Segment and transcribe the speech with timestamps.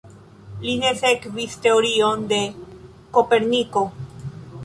[0.61, 2.41] Li ne sekvis teorion de
[3.17, 3.85] Koperniko.